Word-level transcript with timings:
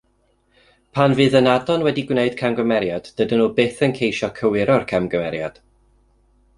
Pan 0.97 1.13
fydd 1.19 1.37
ynadon 1.39 1.85
wedi 1.89 2.05
gwneud 2.13 2.39
camgymeriad, 2.41 3.13
dydyn 3.21 3.41
nhw 3.45 3.53
byth 3.61 3.87
yn 3.89 3.97
ceisio 4.01 4.35
cywiro'r 4.43 4.91
camgymeriad. 4.95 5.65